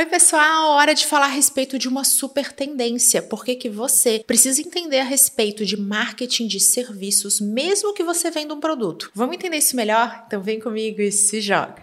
[0.00, 0.70] Oi, pessoal!
[0.70, 3.20] Hora de falar a respeito de uma super tendência.
[3.20, 8.30] Por que, que você precisa entender a respeito de marketing de serviços, mesmo que você
[8.30, 9.10] venda um produto?
[9.14, 10.24] Vamos entender isso melhor?
[10.26, 11.74] Então vem comigo e se joga!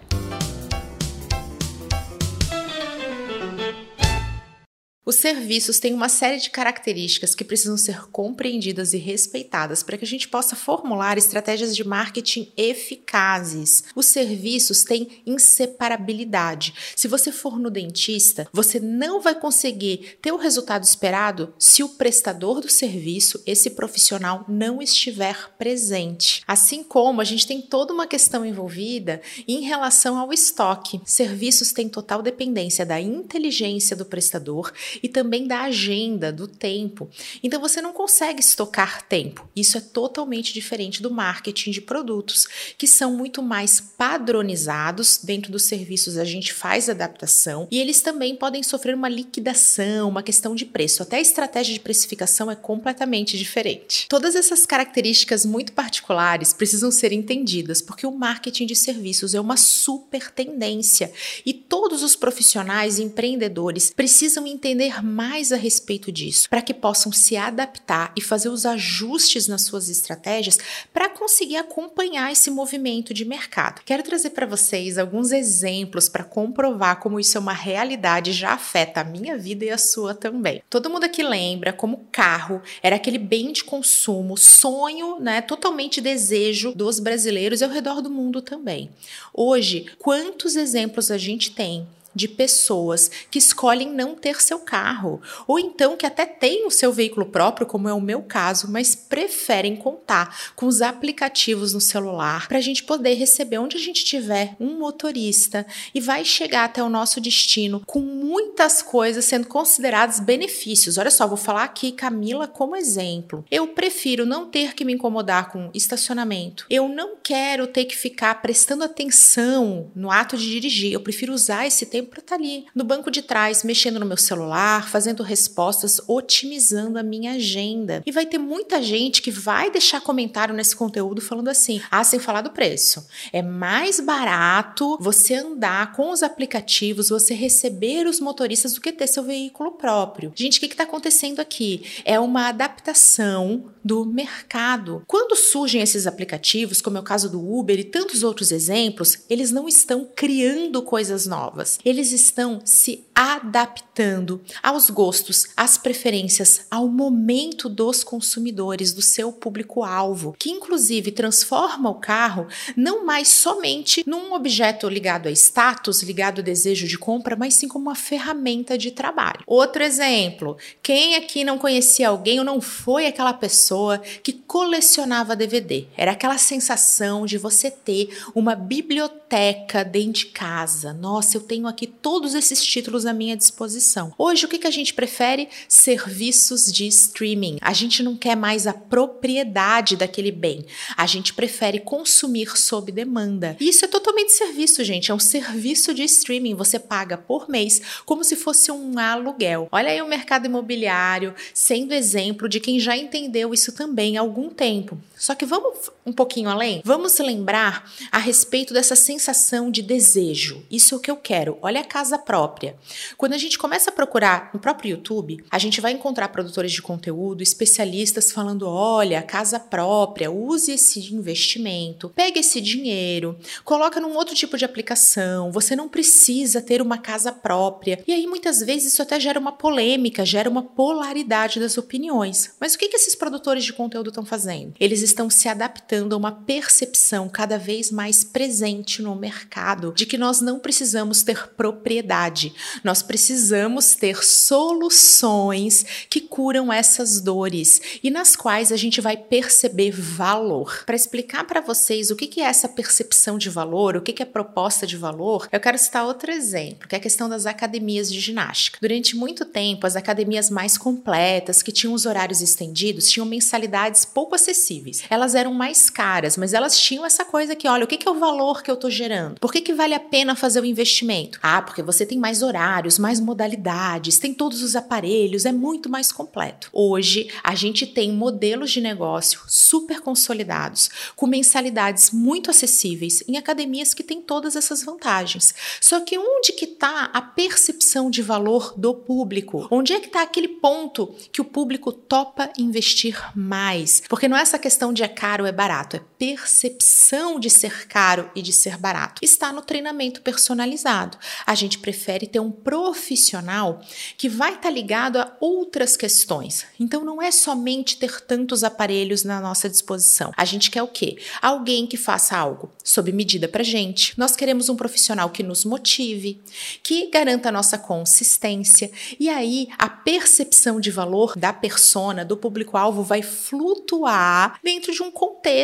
[5.08, 10.04] Os serviços têm uma série de características que precisam ser compreendidas e respeitadas para que
[10.04, 13.86] a gente possa formular estratégias de marketing eficazes.
[13.96, 16.74] Os serviços têm inseparabilidade.
[16.94, 21.88] Se você for no dentista, você não vai conseguir ter o resultado esperado se o
[21.88, 26.44] prestador do serviço, esse profissional, não estiver presente.
[26.46, 31.00] Assim como a gente tem toda uma questão envolvida em relação ao estoque.
[31.06, 37.10] Serviços têm total dependência da inteligência do prestador e também da agenda, do tempo.
[37.44, 39.48] Então você não consegue estocar tempo.
[39.56, 42.48] Isso é totalmente diferente do marketing de produtos,
[42.78, 45.20] que são muito mais padronizados.
[45.24, 50.24] Dentro dos serviços a gente faz adaptação e eles também podem sofrer uma liquidação, uma
[50.24, 51.04] questão de preço.
[51.04, 54.08] Até a estratégia de precificação é completamente diferente.
[54.08, 59.58] Todas essas características muito particulares precisam ser entendidas, porque o marketing de serviços é uma
[59.58, 61.12] super tendência
[61.46, 67.12] e todos os profissionais empreendedores precisam entender entender mais a respeito disso, para que possam
[67.12, 70.58] se adaptar e fazer os ajustes nas suas estratégias
[70.94, 73.82] para conseguir acompanhar esse movimento de mercado.
[73.86, 79.02] Quero trazer para vocês alguns exemplos para comprovar como isso é uma realidade já afeta
[79.02, 80.62] a minha vida e a sua também.
[80.70, 86.74] Todo mundo aqui lembra como carro era aquele bem de consumo, sonho, né, totalmente desejo
[86.74, 88.90] dos brasileiros e ao redor do mundo também.
[89.34, 95.60] Hoje, quantos exemplos a gente tem de pessoas que escolhem não ter seu carro, ou
[95.60, 99.76] então que até têm o seu veículo próprio, como é o meu caso, mas preferem
[99.76, 104.56] contar com os aplicativos no celular para a gente poder receber onde a gente tiver
[104.60, 110.98] um motorista e vai chegar até o nosso destino com muitas coisas sendo consideradas benefícios.
[110.98, 113.46] Olha só, vou falar aqui Camila como exemplo.
[113.52, 116.66] Eu prefiro não ter que me incomodar com estacionamento.
[116.70, 120.94] Eu não quero ter que ficar prestando atenção no ato de dirigir.
[120.94, 124.06] Eu prefiro usar esse tempo para estar tá ali no banco de trás, mexendo no
[124.06, 128.02] meu celular, fazendo respostas, otimizando a minha agenda.
[128.06, 132.20] E vai ter muita gente que vai deixar comentário nesse conteúdo falando assim: ah, sem
[132.20, 133.08] falar do preço.
[133.32, 139.08] É mais barato você andar com os aplicativos, você receber os motoristas do que ter
[139.08, 140.32] seu veículo próprio.
[140.36, 141.84] Gente, o que está acontecendo aqui?
[142.06, 145.02] É uma adaptação do mercado.
[145.08, 149.50] Quando surgem esses aplicativos, como é o caso do Uber e tantos outros exemplos, eles
[149.50, 151.80] não estão criando coisas novas.
[151.86, 159.32] Eles eles estão se adaptando aos gostos, às preferências, ao momento dos consumidores, do seu
[159.32, 162.46] público-alvo, que inclusive transforma o carro
[162.76, 167.68] não mais somente num objeto ligado a status, ligado ao desejo de compra, mas sim
[167.68, 169.42] como uma ferramenta de trabalho.
[169.48, 175.88] Outro exemplo: quem aqui não conhecia alguém ou não foi aquela pessoa que colecionava DVD?
[175.98, 180.94] Era aquela sensação de você ter uma biblioteca dentro de casa.
[180.94, 184.14] Nossa, eu tenho aqui todos esses títulos à minha disposição.
[184.18, 185.50] Hoje, o que, que a gente prefere?
[185.68, 187.58] Serviços de streaming.
[187.62, 190.66] A gente não quer mais a propriedade daquele bem.
[190.96, 193.56] A gente prefere consumir sob demanda.
[193.60, 195.12] E isso é totalmente serviço, gente.
[195.12, 196.56] É um serviço de streaming.
[196.56, 199.68] Você paga por mês como se fosse um aluguel.
[199.72, 204.50] Olha aí o mercado imobiliário sendo exemplo de quem já entendeu isso também há algum
[204.50, 204.98] tempo.
[205.16, 206.82] Só que vamos um pouquinho além?
[206.86, 210.64] Vamos lembrar a respeito dessa sensação de desejo.
[210.72, 211.58] Isso é o que eu quero.
[211.62, 212.78] Olha a casa própria.
[213.18, 216.82] Quando a gente começa a procurar no próprio YouTube, a gente vai encontrar produtores de
[216.82, 224.34] conteúdo, especialistas falando: olha, casa própria, use esse investimento, pegue esse dinheiro, coloca num outro
[224.34, 225.52] tipo de aplicação.
[225.52, 228.02] Você não precisa ter uma casa própria.
[228.08, 232.56] E aí, muitas vezes, isso até gera uma polêmica, gera uma polaridade das opiniões.
[232.62, 234.74] Mas o que, que esses produtores de conteúdo estão fazendo?
[234.80, 240.18] Eles estão se adaptando a uma percepção cada vez mais presente no mercado de que
[240.18, 242.54] nós não precisamos ter propriedade,
[242.84, 249.92] nós precisamos ter soluções que curam essas dores e nas quais a gente vai perceber
[249.92, 250.84] valor.
[250.86, 254.86] Para explicar para vocês o que é essa percepção de valor, o que é proposta
[254.86, 258.78] de valor, eu quero citar outro exemplo, que é a questão das academias de ginástica.
[258.82, 264.36] Durante muito tempo, as academias mais completas, que tinham os horários estendidos, tinham mensalidades pouco
[264.36, 268.08] acessíveis elas eram mais caras, mas elas tinham essa coisa que, olha, o que, que
[268.08, 269.40] é o valor que eu estou gerando?
[269.40, 271.40] Por que, que vale a pena fazer o investimento?
[271.42, 276.12] Ah, porque você tem mais horários, mais modalidades, tem todos os aparelhos, é muito mais
[276.12, 276.70] completo.
[276.72, 283.94] Hoje, a gente tem modelos de negócio super consolidados, com mensalidades muito acessíveis, em academias
[283.94, 285.54] que têm todas essas vantagens.
[285.82, 289.68] Só que onde que está a percepção de valor do público?
[289.72, 294.02] Onde é que está aquele ponto que o público topa investir mais?
[294.08, 297.88] Porque não é essa questão de é caro ou é barato, é percepção de ser
[297.88, 299.24] caro e de ser barato.
[299.24, 301.18] Está no treinamento personalizado.
[301.46, 303.82] A gente prefere ter um profissional
[304.18, 306.66] que vai estar tá ligado a outras questões.
[306.80, 310.32] Então não é somente ter tantos aparelhos na nossa disposição.
[310.36, 311.18] A gente quer o quê?
[311.42, 314.18] Alguém que faça algo sob medida para gente.
[314.18, 316.42] Nós queremos um profissional que nos motive,
[316.82, 318.92] que garanta a nossa consistência.
[319.20, 325.12] E aí a percepção de valor da persona, do público-alvo vai flutuar dentro de um
[325.12, 325.57] contexto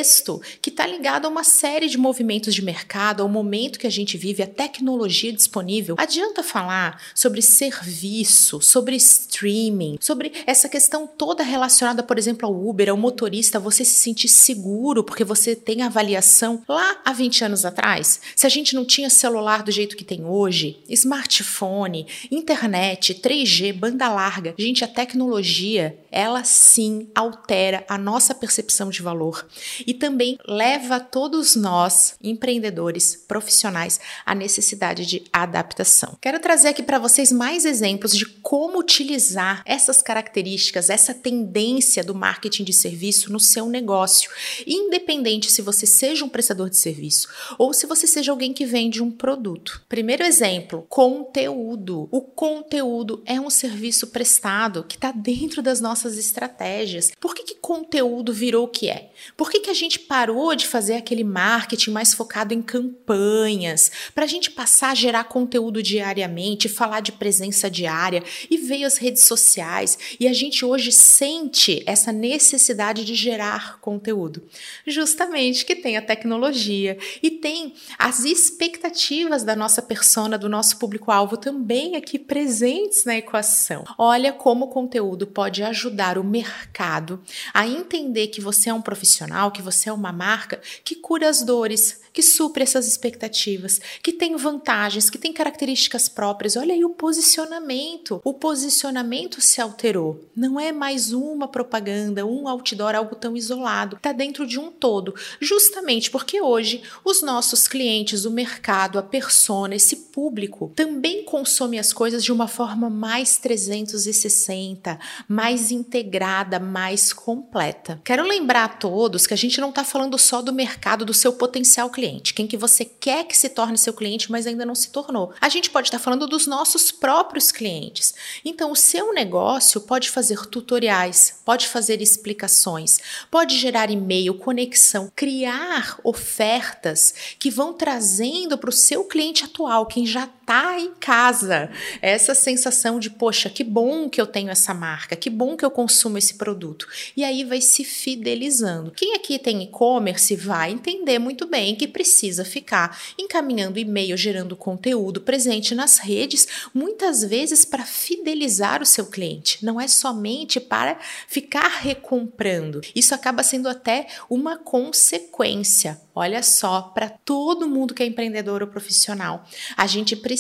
[0.62, 4.18] que está ligado a uma série de movimentos de mercado, ao momento que a gente
[4.18, 5.96] vive, a tecnologia disponível.
[5.98, 12.90] Adianta falar sobre serviço, sobre streaming, sobre essa questão toda relacionada, por exemplo, ao Uber,
[12.90, 18.20] ao motorista, você se sentir seguro porque você tem avaliação lá há 20 anos atrás?
[18.36, 24.10] Se a gente não tinha celular do jeito que tem hoje, smartphone, internet, 3G, banda
[24.10, 29.46] larga, gente, a tecnologia, ela sim altera a nossa percepção de valor
[29.86, 36.18] e também leva todos nós, empreendedores, profissionais, à necessidade de adaptação.
[36.22, 42.16] Quero trazer aqui para vocês mais exemplos de como utilizar essas características, essa tendência do
[42.16, 44.30] marketing de serviço no seu negócio,
[44.66, 47.28] independente se você seja um prestador de serviço
[47.58, 49.82] ou se você seja alguém que vende um produto.
[49.88, 52.08] Primeiro exemplo, conteúdo.
[52.12, 57.12] O conteúdo é um serviço prestado que está dentro das nossas estratégias.
[57.20, 59.12] Por que, que conteúdo virou o que é?
[59.38, 64.26] Por que, que a gente parou de fazer aquele marketing mais focado em campanhas, para
[64.26, 69.24] a gente passar a gerar conteúdo diariamente, falar de presença diária e veio as redes
[69.24, 74.44] sociais e a gente hoje sente essa necessidade de gerar conteúdo?
[74.86, 81.38] Justamente que tem a tecnologia e tem as expectativas da nossa persona, do nosso público-alvo
[81.38, 83.84] também aqui presentes na equação.
[83.98, 87.22] Olha como o conteúdo pode ajudar o mercado
[87.54, 91.42] a entender que você é um profissional, que você é uma marca que cura as
[91.42, 96.56] dores, que supre essas expectativas, que tem vantagens, que tem características próprias.
[96.56, 98.22] Olha aí o posicionamento.
[98.24, 100.24] O posicionamento se alterou.
[100.36, 103.96] Não é mais uma propaganda, um outdoor, algo tão isolado.
[103.96, 105.16] Está dentro de um todo.
[105.42, 111.92] Justamente porque hoje os nossos clientes, o mercado, a persona, esse público também consome as
[111.92, 118.00] coisas de uma forma mais 360, mais integrada, mais completa.
[118.04, 121.34] Quero lembrar a todos que a gente não está falando só do mercado, do seu
[121.34, 124.76] potencial cliente cliente, quem que você quer que se torne seu cliente, mas ainda não
[124.76, 125.34] se tornou.
[125.40, 128.14] A gente pode estar falando dos nossos próprios clientes.
[128.44, 133.00] Então, o seu negócio pode fazer tutoriais, pode fazer explicações,
[133.32, 140.06] pode gerar e-mail, conexão, criar ofertas que vão trazendo para o seu cliente atual, quem
[140.06, 145.16] já está em casa, essa sensação de, poxa, que bom que eu tenho essa marca,
[145.16, 146.86] que bom que eu consumo esse produto.
[147.16, 148.92] E aí vai se fidelizando.
[148.92, 155.22] Quem aqui tem e-commerce vai entender muito bem que precisa ficar encaminhando e-mail, gerando conteúdo,
[155.22, 159.64] presente nas redes, muitas vezes para fidelizar o seu cliente.
[159.64, 162.82] Não é somente para ficar recomprando.
[162.94, 166.02] Isso acaba sendo até uma consequência.
[166.16, 169.44] Olha só, para todo mundo que é empreendedor ou profissional,
[169.76, 170.33] a gente precisa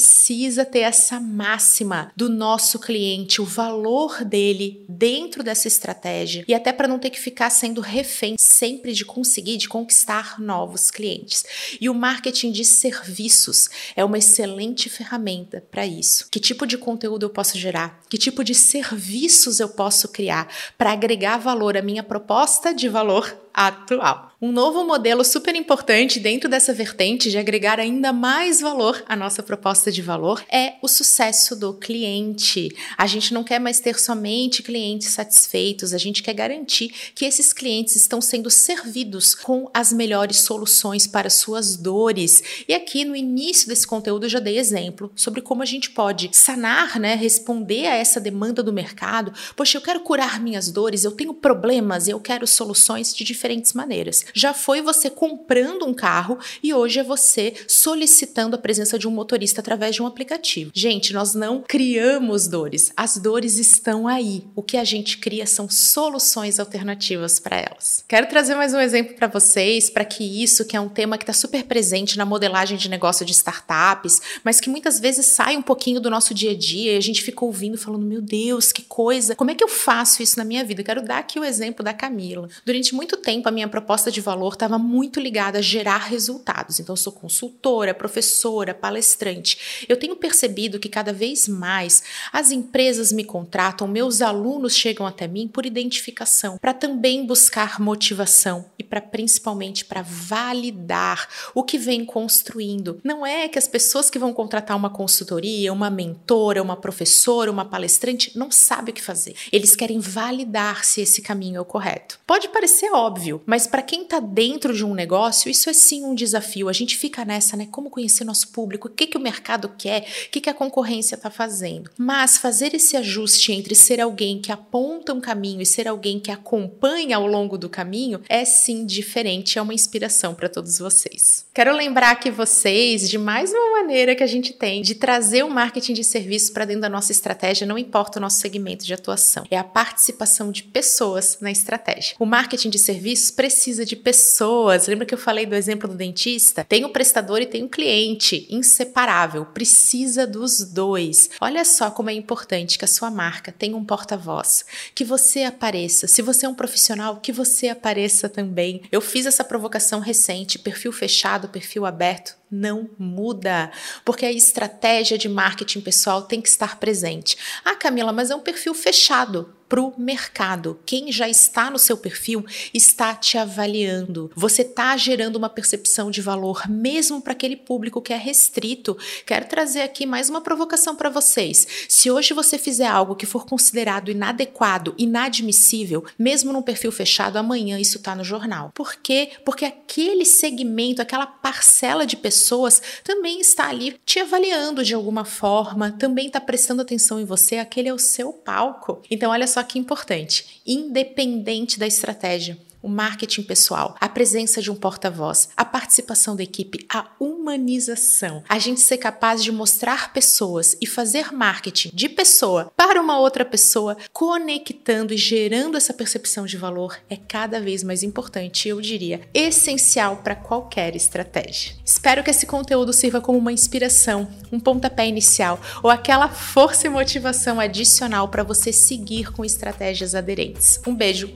[0.65, 6.87] ter essa máxima do nosso cliente, o valor dele dentro dessa estratégia e até para
[6.87, 11.43] não ter que ficar sendo refém sempre de conseguir, de conquistar novos clientes.
[11.79, 16.27] E o marketing de serviços é uma excelente ferramenta para isso.
[16.29, 18.01] Que tipo de conteúdo eu posso gerar?
[18.09, 20.47] Que tipo de serviços eu posso criar
[20.77, 24.32] para agregar valor à minha proposta de valor atual.
[24.45, 29.41] Um novo modelo super importante dentro dessa vertente de agregar ainda mais valor à nossa
[29.41, 32.67] proposta de valor é o sucesso do cliente.
[32.97, 37.53] A gente não quer mais ter somente clientes satisfeitos, a gente quer garantir que esses
[37.53, 42.43] clientes estão sendo servidos com as melhores soluções para suas dores.
[42.67, 46.29] E aqui no início desse conteúdo eu já dei exemplo sobre como a gente pode
[46.33, 49.31] sanar, né, responder a essa demanda do mercado.
[49.55, 54.32] Poxa, eu quero curar minhas dores, eu tenho problemas, eu quero soluções de diferentes maneiras.
[54.33, 59.11] Já foi você comprando um carro e hoje é você solicitando a presença de um
[59.11, 60.71] motorista através de um aplicativo.
[60.73, 64.43] Gente, nós não criamos dores, as dores estão aí.
[64.55, 68.03] O que a gente cria são soluções alternativas para elas.
[68.07, 71.23] Quero trazer mais um exemplo para vocês, para que isso, que é um tema que
[71.23, 75.61] está super presente na modelagem de negócio de startups, mas que muitas vezes sai um
[75.61, 78.81] pouquinho do nosso dia a dia e a gente fica ouvindo falando: meu Deus, que
[78.81, 80.81] coisa, como é que eu faço isso na minha vida?
[80.81, 82.47] Quero dar aqui o exemplo da Camila.
[82.65, 86.79] Durante muito tempo, a minha proposta de valor estava muito ligada a gerar resultados.
[86.79, 89.85] Então, eu sou consultora, professora, palestrante.
[89.87, 95.27] Eu tenho percebido que cada vez mais as empresas me contratam, meus alunos chegam até
[95.27, 102.05] mim por identificação, para também buscar motivação e para principalmente para validar o que vem
[102.05, 102.99] construindo.
[103.03, 107.65] Não é que as pessoas que vão contratar uma consultoria, uma mentora, uma professora, uma
[107.65, 109.35] palestrante não sabem o que fazer.
[109.51, 112.19] Eles querem validar se esse caminho é o correto.
[112.25, 116.15] Pode parecer óbvio, mas para quem está dentro de um negócio, isso é sim um
[116.15, 116.69] desafio.
[116.69, 117.67] A gente fica nessa, né?
[117.71, 121.15] Como conhecer nosso público, o que, que o mercado quer, o que, que a concorrência
[121.15, 121.89] está fazendo.
[121.97, 126.31] Mas fazer esse ajuste entre ser alguém que aponta um caminho e ser alguém que
[126.31, 131.45] acompanha ao longo do caminho é sim diferente, é uma inspiração para todos vocês.
[131.53, 135.49] Quero lembrar que vocês de mais uma maneira que a gente tem de trazer o
[135.49, 139.45] marketing de serviço para dentro da nossa estratégia, não importa o nosso segmento de atuação,
[139.49, 142.15] é a participação de pessoas na estratégia.
[142.19, 144.87] O marketing de serviços precisa de pessoas.
[144.87, 146.63] Lembra que eu falei do exemplo do dentista?
[146.63, 151.29] Tem o prestador e tem o cliente, inseparável, precisa dos dois.
[151.41, 156.07] Olha só como é importante que a sua marca tenha um porta-voz, que você apareça.
[156.07, 158.81] Se você é um profissional, que você apareça também.
[158.91, 163.71] Eu fiz essa provocação recente, perfil fechado, perfil aberto não muda,
[164.05, 167.35] porque a estratégia de marketing pessoal tem que estar presente.
[167.65, 170.79] Ah, Camila, mas é um perfil fechado para o mercado.
[170.85, 174.29] Quem já está no seu perfil está te avaliando.
[174.35, 178.95] Você está gerando uma percepção de valor mesmo para aquele público que é restrito.
[179.25, 181.65] Quero trazer aqui mais uma provocação para vocês.
[181.89, 187.79] Se hoje você fizer algo que for considerado inadequado, inadmissível, mesmo num perfil fechado, amanhã
[187.79, 188.71] isso está no jornal.
[188.75, 189.31] Por quê?
[189.43, 195.91] Porque aquele segmento, aquela parcela de pessoas também está ali te avaliando de alguma forma,
[195.93, 197.57] também está prestando atenção em você.
[197.57, 199.01] Aquele é o seu palco.
[199.09, 204.75] Então, olha só que importante, independente da estratégia, o marketing pessoal, a presença de um
[204.75, 210.85] porta-voz, a participação da equipe, a humanização, a gente ser capaz de mostrar pessoas e
[210.85, 216.99] fazer marketing de pessoa para uma outra pessoa, conectando e gerando essa percepção de valor
[217.09, 221.75] é cada vez mais importante, eu diria, essencial para qualquer estratégia.
[221.85, 226.89] Espero que esse conteúdo sirva como uma inspiração, um pontapé inicial ou aquela força e
[226.89, 230.81] motivação adicional para você seguir com estratégias aderentes.
[230.85, 231.33] Um beijo!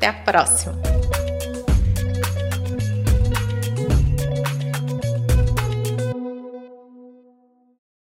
[0.00, 1.19] Até a próxima!